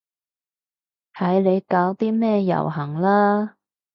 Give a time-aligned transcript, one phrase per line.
[1.13, 3.57] 睇你搞啲咩遊行啦